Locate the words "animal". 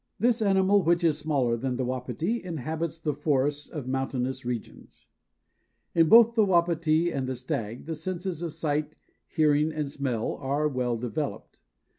0.41-0.81